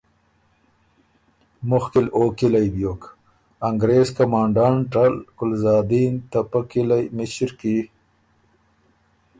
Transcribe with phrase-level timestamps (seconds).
[1.69, 3.01] مُخکی ل او کلئ بیوک،
[3.67, 7.77] انګرېز کمانډانټ ال ګلزادین ته پۀ کِلئ مِݭِر کی